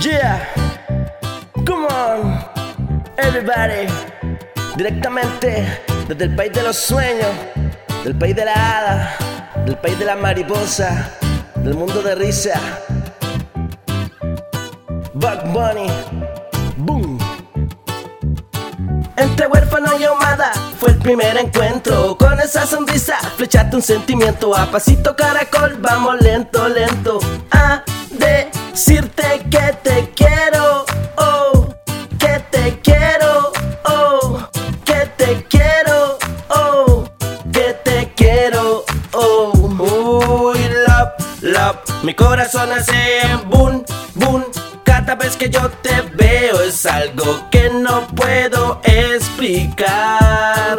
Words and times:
Yeah, 0.00 0.40
come 1.66 1.84
on, 1.84 2.42
everybody. 3.18 3.86
Directamente 4.74 5.82
desde 6.08 6.24
el 6.24 6.34
país 6.34 6.52
de 6.54 6.62
los 6.62 6.76
sueños, 6.76 7.28
del 8.02 8.16
país 8.16 8.34
de 8.34 8.46
la 8.46 8.54
hada, 8.54 9.16
del 9.66 9.76
país 9.76 9.98
de 9.98 10.06
la 10.06 10.16
mariposa, 10.16 11.12
del 11.56 11.74
mundo 11.74 12.00
de 12.00 12.14
risa. 12.14 12.58
Bug 15.12 15.44
Bunny, 15.52 15.90
boom. 16.78 17.18
Entre 19.18 19.46
huérfano 19.48 19.98
y 19.98 20.04
ahumada 20.04 20.52
fue 20.78 20.92
el 20.92 20.98
primer 20.98 21.36
encuentro. 21.36 22.16
Con 22.16 22.40
esa 22.40 22.66
sonrisa, 22.66 23.18
flechate 23.36 23.76
un 23.76 23.82
sentimiento. 23.82 24.56
A 24.56 24.64
pasito 24.64 25.14
caracol, 25.14 25.76
vamos 25.78 26.22
lento, 26.22 26.66
lento. 26.70 27.19
Oh. 39.20 39.52
Uy, 39.80 40.58
love, 40.86 41.12
love, 41.42 41.76
mi 42.02 42.14
corazón 42.14 42.70
hace 42.72 43.20
boom, 43.46 43.84
boom. 44.14 44.44
Cada 44.84 45.14
vez 45.14 45.36
que 45.36 45.48
yo 45.48 45.70
te 45.82 46.02
veo 46.14 46.60
es 46.60 46.84
algo 46.86 47.48
que 47.50 47.70
no 47.70 48.06
puedo 48.08 48.80
explicar. 48.84 50.78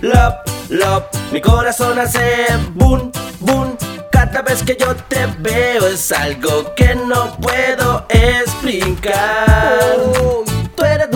Love, 0.00 0.34
love, 0.70 1.04
mi 1.32 1.40
corazón 1.40 1.98
hace 1.98 2.46
boom, 2.74 3.12
boom. 3.40 3.76
Cada 4.10 4.42
vez 4.42 4.62
que 4.62 4.76
yo 4.78 4.94
te 4.96 5.26
veo 5.38 5.86
es 5.86 6.12
algo 6.12 6.74
que 6.74 6.94
no 6.94 7.36
puedo 7.36 8.06
explicar. 8.08 9.18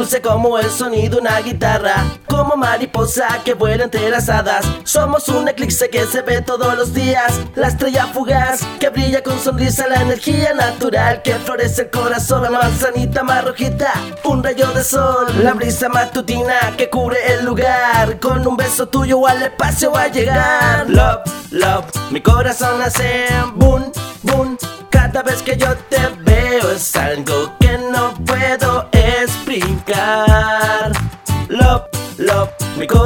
Como 0.00 0.58
el 0.58 0.70
sonido 0.70 1.16
de 1.16 1.20
una 1.20 1.38
guitarra, 1.40 2.06
como 2.26 2.56
mariposa 2.56 3.28
que 3.44 3.52
vuela 3.52 3.84
entre 3.84 4.08
las 4.08 4.30
hadas. 4.30 4.64
Somos 4.82 5.28
un 5.28 5.46
eclipse 5.46 5.90
que 5.90 6.06
se 6.06 6.22
ve 6.22 6.40
todos 6.40 6.74
los 6.74 6.94
días, 6.94 7.38
la 7.54 7.68
estrella 7.68 8.06
fugaz 8.06 8.60
que 8.78 8.88
brilla 8.88 9.22
con 9.22 9.38
sonrisa, 9.38 9.86
la 9.88 10.00
energía 10.00 10.54
natural 10.54 11.20
que 11.20 11.34
florece 11.34 11.82
el 11.82 11.90
corazón, 11.90 12.42
la 12.42 12.50
manzanita 12.50 13.22
más 13.22 13.44
rojita, 13.44 13.92
un 14.24 14.42
rayo 14.42 14.68
de 14.72 14.82
sol, 14.82 15.26
la 15.42 15.52
brisa 15.52 15.90
matutina 15.90 16.74
que 16.78 16.88
cubre 16.88 17.34
el 17.34 17.44
lugar. 17.44 18.18
Con 18.20 18.46
un 18.46 18.56
beso 18.56 18.88
tuyo 18.88 19.26
al 19.26 19.42
espacio 19.42 19.92
va 19.92 20.04
a 20.04 20.08
llegar. 20.08 20.88
Love, 20.88 21.20
love, 21.50 21.84
mi 22.10 22.22
corazón 22.22 22.80
hace 22.80 23.26
boom, 23.54 23.92
boom. 24.22 24.56
Cada 24.90 25.22
vez 25.22 25.42
que 25.42 25.56
yo 25.56 25.76
te 25.88 26.09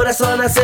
corazón 0.05 0.39
hace 0.39 0.61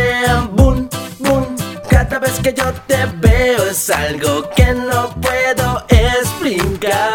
boom, 0.51 0.87
boom. 1.17 1.55
Cada 1.89 2.19
vez 2.19 2.39
que 2.43 2.53
yo 2.53 2.71
te 2.85 3.07
veo 3.15 3.63
es 3.63 3.89
algo 3.89 4.47
que 4.55 4.71
no 4.71 5.09
puedo 5.19 5.83
explicar. 5.89 7.09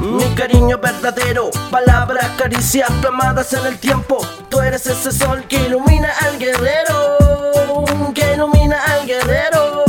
Mi 0.00 0.24
cariño 0.34 0.78
verdadero, 0.78 1.50
palabras, 1.70 2.26
caricias 2.38 2.90
plamadas 3.02 3.52
en 3.52 3.66
el 3.66 3.76
tiempo. 3.78 4.16
Tú 4.48 4.62
eres 4.62 4.86
ese 4.86 5.12
sol 5.12 5.44
que 5.46 5.56
ilumina 5.56 6.08
al 6.22 6.38
guerrero, 6.38 7.84
que 8.14 8.32
ilumina 8.32 8.82
al 8.84 9.06
guerrero. 9.06 9.84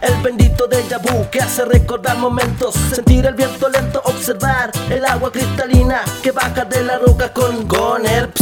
El 0.00 0.22
bendito 0.22 0.66
de 0.68 0.82
vu 1.02 1.28
que 1.30 1.42
hace 1.42 1.66
recordar 1.66 2.16
momentos, 2.16 2.74
sentir 2.94 3.26
el 3.26 3.34
viento 3.34 3.68
lento, 3.68 4.00
observar 4.06 4.70
el 4.88 5.04
agua 5.04 5.30
cristalina 5.30 6.00
que 6.22 6.30
baja 6.30 6.64
de 6.64 6.82
la 6.82 6.96
roca 6.96 7.30
con, 7.30 7.68
con 7.68 8.06
el 8.06 8.32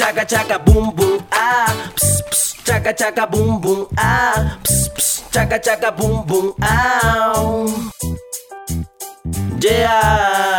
chaca 0.00 0.24
chaca 0.24 0.56
boom 0.58 0.96
boom 0.96 1.20
ah, 1.30 1.68
ps, 1.94 2.22
ps, 2.30 2.54
chaca 2.64 2.92
chaca 2.96 3.26
boom 3.30 3.60
boom 3.60 3.86
ah, 3.98 4.56
ps, 4.64 4.88
ps, 4.96 5.24
chaca 5.30 5.58
chaca 5.60 5.90
boom 5.92 6.24
boom 6.24 6.54
ah. 6.62 7.36
Yeah. 9.60 10.56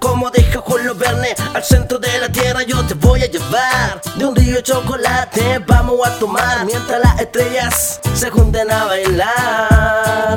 Como 0.00 0.30
deja 0.30 0.58
Julio 0.58 0.96
Verne 0.96 1.36
al 1.54 1.62
centro 1.62 2.00
de 2.00 2.18
la 2.18 2.28
tierra, 2.28 2.64
yo 2.64 2.84
te 2.86 2.94
voy 2.94 3.22
a 3.22 3.26
llevar 3.30 4.02
de 4.16 4.24
un 4.24 4.34
río 4.34 4.56
de 4.56 4.64
chocolate. 4.64 5.60
Vamos 5.64 6.04
a 6.04 6.18
tomar 6.18 6.66
mientras 6.66 6.98
las 6.98 7.20
estrellas 7.20 8.00
se 8.14 8.30
junten 8.30 8.68
a 8.68 8.86
bailar. 8.86 10.36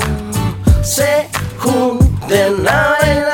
Se 0.83 1.27
junten 1.57 2.67
a 2.67 2.95
bailar. 3.01 3.32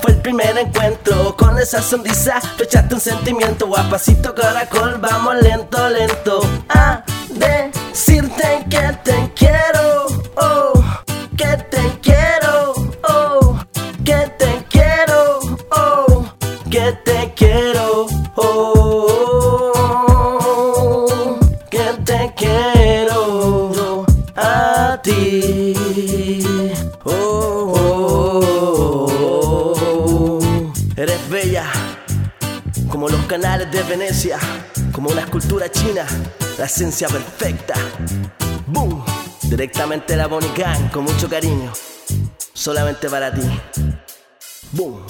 Fue 0.00 0.12
el 0.12 0.20
primer 0.20 0.56
encuentro 0.58 1.36
con 1.36 1.58
esa 1.58 1.82
sonrisa. 1.82 2.40
Flechaste 2.40 2.94
un 2.94 3.00
sentimiento, 3.00 3.66
guapacito 3.66 4.32
caracol. 4.34 4.98
Vamos 5.00 5.36
lento, 5.42 5.88
lento. 5.88 6.40
A 6.68 7.02
decirte 7.30 8.64
que 8.70 8.96
te 9.02 9.32
quiero. 9.34 10.06
Oh, 10.36 10.72
que 11.36 11.56
te 11.68 11.98
quiero. 12.00 12.74
Oh, 13.08 13.58
que 14.04 14.32
te 14.38 14.64
quiero. 14.70 15.40
Oh, 15.70 16.24
que 16.70 16.92
te 17.04 17.32
quiero. 17.34 18.06
Oh, 18.36 18.73
como 33.04 33.18
los 33.18 33.26
canales 33.26 33.70
de 33.70 33.82
Venecia, 33.82 34.38
como 34.90 35.10
una 35.10 35.20
escultura 35.20 35.70
china, 35.70 36.06
la 36.56 36.64
esencia 36.64 37.06
perfecta. 37.06 37.74
Boom, 38.66 39.04
directamente 39.42 40.16
la 40.16 40.26
Bonnie 40.26 40.50
Gang, 40.56 40.90
con 40.90 41.04
mucho 41.04 41.28
cariño, 41.28 41.70
solamente 42.54 43.10
para 43.10 43.30
ti. 43.30 43.42
Boom. 44.72 45.04